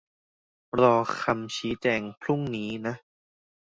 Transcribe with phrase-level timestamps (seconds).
[0.81, 2.95] รอฟังคำชี้แจงพรุ่งนี้นะ